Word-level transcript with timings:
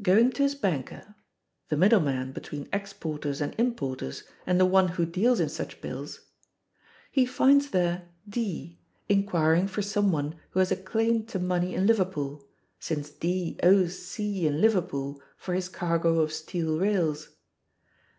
Going 0.00 0.30
to 0.32 0.42
his 0.42 0.54
banker 0.54 1.16
(the 1.68 1.76
middle 1.76 2.00
man 2.00 2.32
between 2.32 2.66
exporters 2.72 3.42
and 3.42 3.54
importers 3.60 4.22
and 4.46 4.58
the 4.58 4.64
one 4.64 4.88
who 4.88 5.04
deals 5.04 5.38
in 5.38 5.50
such 5.50 5.82
bills) 5.82 6.30
he 7.12 7.26
finds 7.26 7.72
there 7.72 8.08
D, 8.26 8.80
inquiring 9.10 9.68
for 9.68 9.82
some 9.82 10.10
one 10.12 10.36
who 10.52 10.60
has 10.60 10.72
a 10.72 10.76
claim 10.76 11.26
to 11.26 11.38
money 11.38 11.74
in 11.74 11.86
Liverpool, 11.86 12.48
since 12.78 13.10
D 13.10 13.58
owes 13.62 13.98
C 13.98 14.46
in 14.46 14.62
Liverpool 14.62 15.20
for 15.36 15.52
his 15.52 15.68
cargo 15.68 16.20
of 16.20 16.32
steel 16.32 16.78
rails. 16.78 17.28